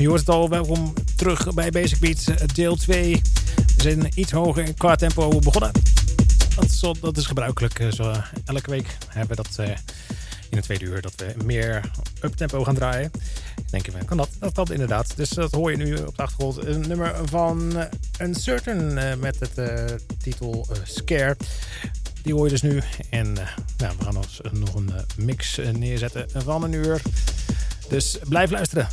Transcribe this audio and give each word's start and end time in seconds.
Je 0.00 0.08
hoort 0.08 0.20
het 0.20 0.28
al. 0.28 0.48
Welkom 0.48 0.94
terug 1.16 1.54
bij 1.54 1.70
Basic 1.70 1.98
Beats 1.98 2.26
eh, 2.26 2.36
deel 2.54 2.76
2. 2.76 3.22
We 3.76 3.82
zijn 3.82 4.08
iets 4.14 4.32
hoger 4.32 4.74
qua 4.74 4.94
tempo 4.94 5.38
begonnen. 5.38 5.72
Dat 6.54 6.64
is, 6.64 6.84
dat 7.00 7.16
is 7.16 7.26
gebruikelijk. 7.26 7.78
Eh, 7.78 7.92
zo, 7.92 8.14
elke 8.44 8.70
week 8.70 8.96
hebben 9.08 9.36
we 9.36 9.42
dat 9.42 9.58
eh, 9.58 9.76
in 10.50 10.56
het 10.56 10.62
tweede 10.62 10.84
uur 10.84 11.00
dat 11.00 11.12
we 11.16 11.44
meer 11.44 11.90
uptempo 12.22 12.64
gaan 12.64 12.74
draaien. 12.74 13.10
Denk 13.70 13.86
je, 13.86 13.92
kan 14.04 14.16
dat? 14.16 14.28
Dat 14.38 14.52
kan 14.52 14.72
inderdaad. 14.72 15.16
Dus 15.16 15.28
dat 15.28 15.52
hoor 15.52 15.70
je 15.70 15.76
nu 15.76 15.96
op 15.96 16.16
de 16.16 16.22
achtergrond. 16.22 16.66
Een 16.66 16.80
nummer 16.88 17.14
van 17.24 17.72
Uncertain 18.20 19.18
met 19.18 19.36
het 19.40 19.60
titel 20.22 20.66
Scare. 20.82 21.36
Die 22.22 22.34
hoor 22.34 22.44
je 22.44 22.50
dus 22.50 22.62
nu. 22.62 22.82
En 23.10 23.32
nou, 23.76 23.94
we 23.98 24.04
gaan 24.04 24.16
ons 24.16 24.40
nog 24.52 24.74
een 24.74 24.90
mix 25.16 25.60
neerzetten 25.72 26.26
van 26.42 26.62
een 26.62 26.72
uur. 26.72 27.02
Dus 27.88 28.18
blijf 28.28 28.50
luisteren. 28.50 28.88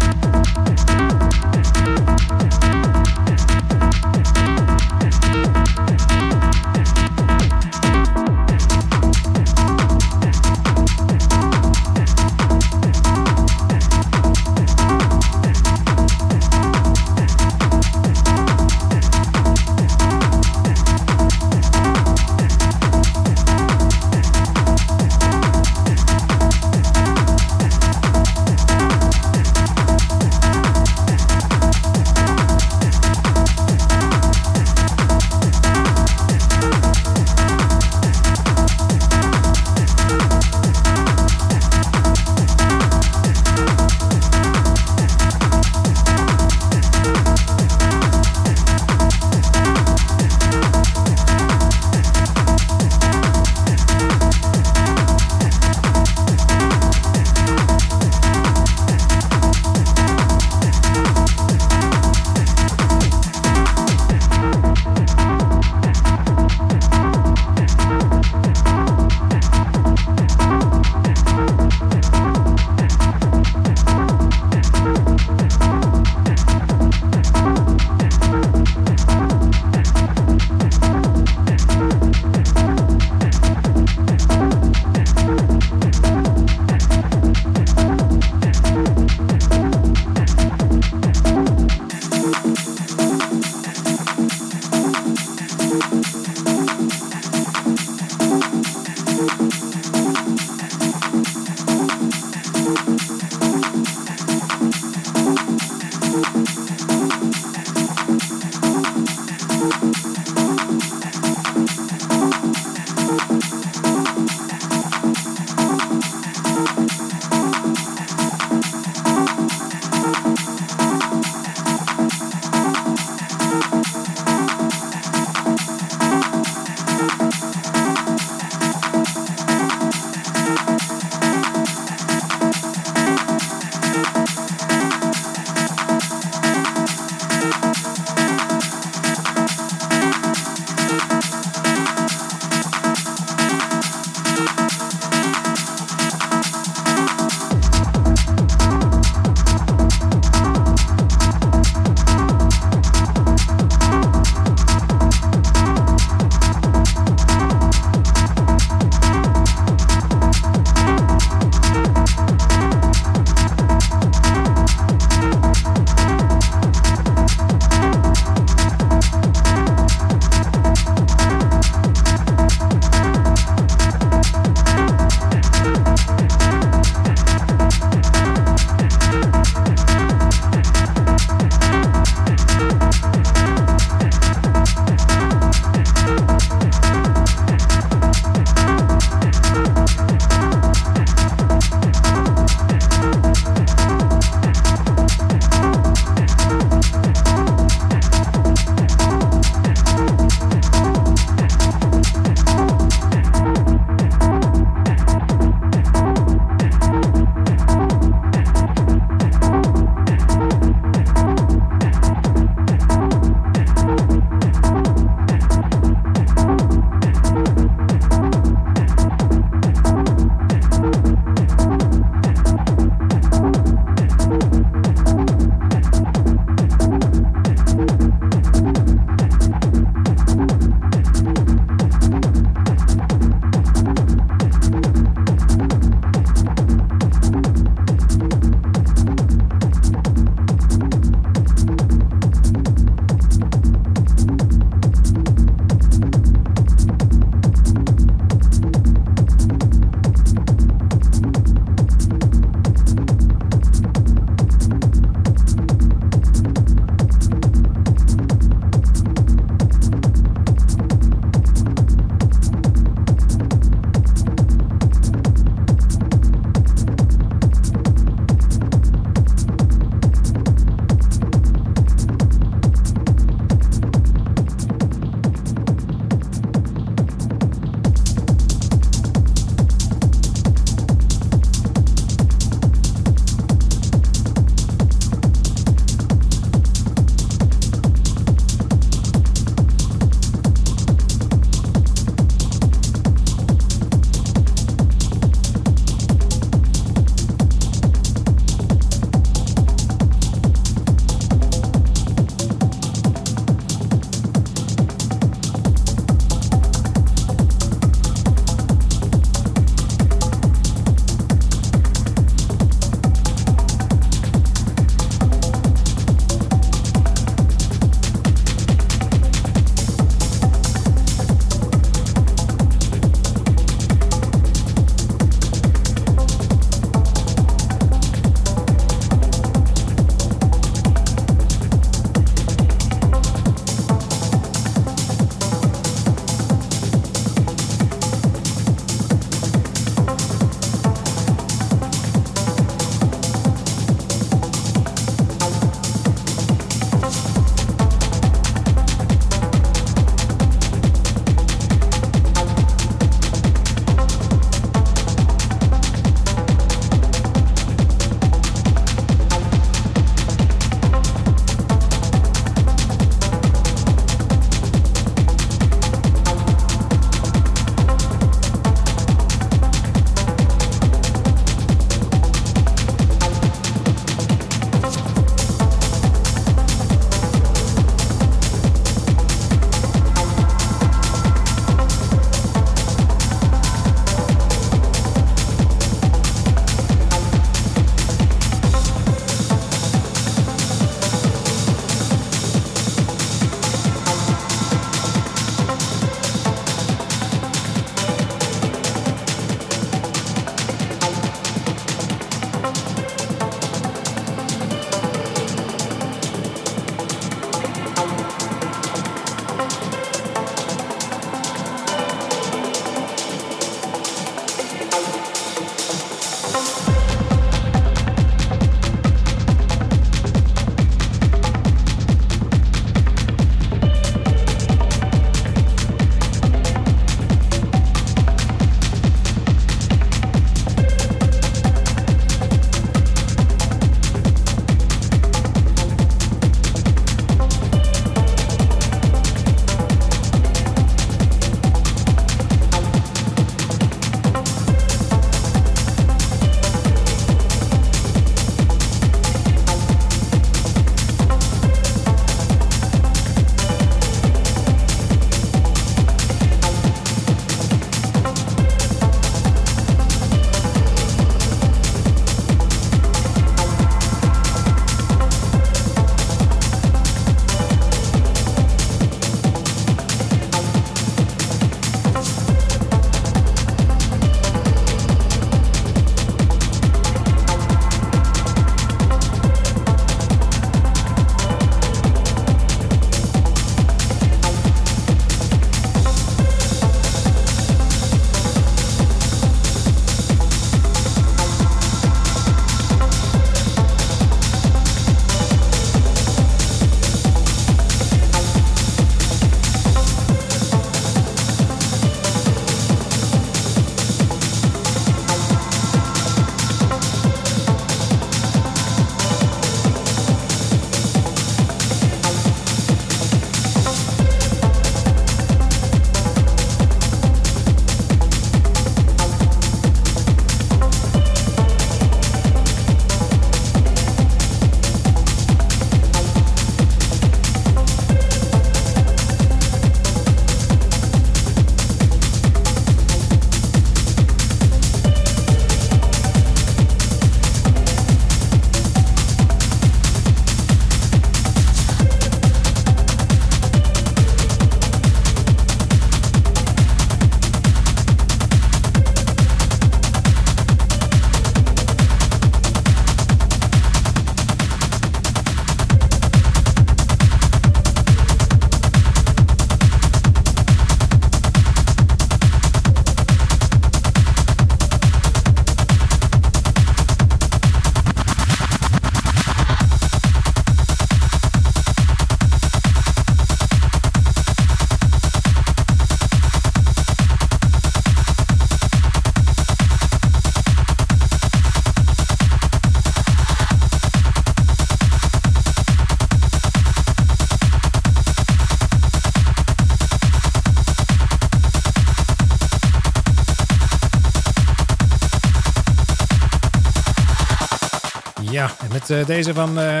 Met 598.94 599.10
uh, 599.10 599.26
deze 599.26 599.54
van 599.54 599.78
uh, 599.78 600.00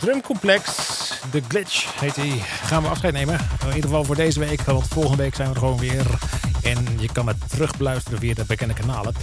Drumcomplex, 0.00 0.64
The 1.30 1.42
Glitch 1.48 2.00
heet 2.00 2.14
die, 2.14 2.40
gaan 2.40 2.82
we 2.82 2.88
afscheid 2.88 3.12
nemen. 3.12 3.38
In 3.60 3.66
ieder 3.66 3.82
geval 3.82 4.04
voor 4.04 4.14
deze 4.16 4.40
week, 4.40 4.60
want 4.60 4.86
volgende 4.88 5.22
week 5.22 5.34
zijn 5.34 5.48
we 5.48 5.54
er 5.54 5.60
gewoon 5.60 5.78
weer. 5.78 6.06
En 6.62 6.86
je 6.98 7.08
kan 7.12 7.26
het 7.26 7.36
terugbeluisteren 7.48 8.18
via 8.18 8.34
de 8.34 8.44
bekende 8.44 8.74
kanalen. 8.74 9.14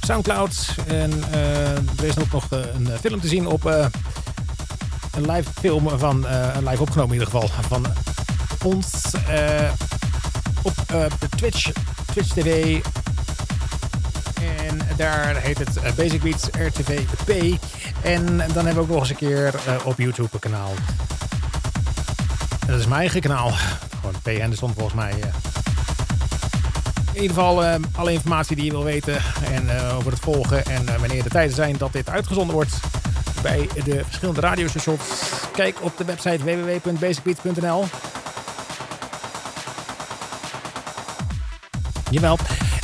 Soundcloud. 0.00 0.74
En 0.86 1.10
uh, 1.10 1.70
er 1.76 2.04
is 2.04 2.18
ook 2.18 2.32
nog 2.32 2.46
een 2.50 2.88
film 3.00 3.20
te 3.20 3.28
zien 3.28 3.46
op 3.46 3.64
een 3.64 5.30
live 5.30 5.50
film 5.60 5.98
van, 5.98 6.26
een 6.26 6.68
live 6.68 6.82
opgenomen 6.82 7.14
in 7.14 7.20
ieder 7.20 7.40
geval, 7.40 7.48
van 7.48 7.86
ons 8.64 9.14
op 10.62 10.74
de 10.88 11.28
Twitch, 11.36 11.70
Twitch 12.12 12.32
TV 12.32 12.80
daar 14.96 15.36
heet 15.36 15.58
het 15.58 15.76
eh, 15.76 15.92
Basic 15.92 16.22
Beats 16.22 16.46
RTVP. 16.46 17.58
En 18.02 18.36
dan 18.36 18.66
hebben 18.66 18.74
we 18.74 18.80
ook 18.80 18.88
nog 18.88 19.00
eens 19.00 19.10
een 19.10 19.16
keer 19.16 19.54
uh, 19.54 19.86
op 19.86 19.98
YouTube 19.98 20.28
een 20.32 20.38
kanaal. 20.38 20.72
dat 22.66 22.78
is 22.78 22.86
mijn 22.86 23.00
eigen 23.00 23.20
kanaal. 23.20 23.50
Gewoon 24.00 24.14
P. 24.22 24.26
Henderson 24.26 24.72
volgens 24.74 24.94
mij. 24.94 25.12
Uh. 25.12 25.24
In 27.12 27.22
ieder 27.22 27.36
geval 27.36 27.64
alle 27.92 28.12
informatie 28.12 28.56
die 28.56 28.64
je 28.64 28.70
wil 28.70 28.84
weten. 28.84 29.18
En 29.52 29.80
over 29.96 30.12
het 30.12 30.20
volgen. 30.20 30.64
En 30.64 30.84
wanneer 30.98 31.22
de 31.22 31.28
tijden 31.28 31.54
zijn 31.54 31.76
dat 31.76 31.92
dit 31.92 32.08
uitgezonden 32.08 32.54
wordt. 32.54 32.74
Bij 33.42 33.68
de 33.84 34.02
verschillende 34.04 34.40
radiostations. 34.40 35.02
Kijk 35.52 35.76
op 35.82 35.96
de 35.96 36.04
website 36.04 36.44
www.basicbeats.nl 36.44 37.84
Jawel. 42.10 42.38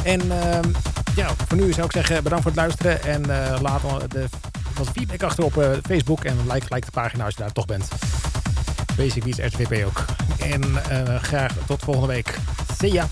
En 0.05 0.31
ehm, 0.31 0.71
ja, 1.15 1.35
voor 1.49 1.57
nu 1.57 1.73
zou 1.73 1.87
ik 1.87 1.93
zeggen 1.93 2.23
bedankt 2.23 2.45
voor 2.45 2.53
het 2.53 2.61
luisteren. 2.61 3.03
En 3.03 3.23
uh, 3.29 3.61
laat 3.61 4.11
de, 4.11 4.25
wat 4.75 4.89
feedback 4.93 5.23
achter 5.23 5.45
op 5.45 5.57
uh, 5.57 5.71
Facebook. 5.87 6.25
En 6.25 6.37
like 6.49 6.67
gelijk 6.67 6.85
de 6.85 6.91
pagina 6.91 7.25
als 7.25 7.35
je 7.35 7.41
daar 7.41 7.53
toch 7.53 7.67
bent. 7.67 7.89
Basic 8.97 9.25
Beats 9.25 9.39
RTVP 9.39 9.87
ook. 9.87 10.05
En 10.39 10.63
uh, 10.63 11.17
graag 11.23 11.53
tot 11.67 11.83
volgende 11.83 12.09
week. 12.09 12.39
See 12.79 12.93
ya! 12.93 13.09